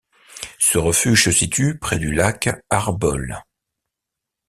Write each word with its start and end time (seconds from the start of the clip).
Ce 0.57 0.79
refuge 0.79 1.25
se 1.25 1.31
situe 1.31 1.77
près 1.77 1.99
du 1.99 2.11
lac 2.11 2.49
Arbolle. 2.71 3.37